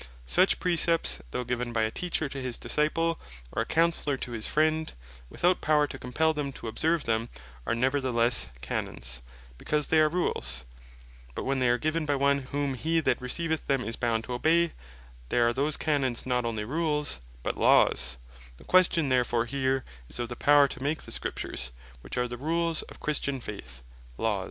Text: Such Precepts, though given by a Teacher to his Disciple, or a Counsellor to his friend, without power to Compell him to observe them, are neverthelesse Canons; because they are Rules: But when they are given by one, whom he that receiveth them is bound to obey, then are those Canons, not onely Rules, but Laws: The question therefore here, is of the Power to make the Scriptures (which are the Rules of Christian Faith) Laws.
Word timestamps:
Such 0.25 0.59
Precepts, 0.59 1.21
though 1.29 1.43
given 1.43 1.71
by 1.71 1.83
a 1.83 1.91
Teacher 1.91 2.27
to 2.27 2.41
his 2.41 2.57
Disciple, 2.57 3.19
or 3.51 3.61
a 3.61 3.67
Counsellor 3.67 4.17
to 4.17 4.31
his 4.31 4.47
friend, 4.47 4.91
without 5.29 5.61
power 5.61 5.85
to 5.85 5.99
Compell 5.99 6.33
him 6.35 6.51
to 6.53 6.67
observe 6.67 7.05
them, 7.05 7.29
are 7.67 7.75
neverthelesse 7.75 8.47
Canons; 8.61 9.21
because 9.59 9.89
they 9.89 9.99
are 10.01 10.09
Rules: 10.09 10.65
But 11.35 11.43
when 11.43 11.59
they 11.59 11.69
are 11.69 11.77
given 11.77 12.07
by 12.07 12.15
one, 12.15 12.39
whom 12.49 12.73
he 12.73 12.99
that 13.01 13.21
receiveth 13.21 13.67
them 13.67 13.83
is 13.83 13.95
bound 13.95 14.23
to 14.23 14.33
obey, 14.33 14.73
then 15.29 15.41
are 15.41 15.53
those 15.53 15.77
Canons, 15.77 16.25
not 16.25 16.45
onely 16.45 16.63
Rules, 16.67 17.21
but 17.43 17.55
Laws: 17.59 18.17
The 18.57 18.63
question 18.63 19.09
therefore 19.09 19.45
here, 19.45 19.85
is 20.09 20.17
of 20.17 20.29
the 20.29 20.35
Power 20.35 20.67
to 20.67 20.81
make 20.81 21.03
the 21.03 21.11
Scriptures 21.11 21.71
(which 22.01 22.17
are 22.17 22.27
the 22.27 22.37
Rules 22.37 22.81
of 22.89 22.99
Christian 22.99 23.39
Faith) 23.39 23.83
Laws. 24.17 24.39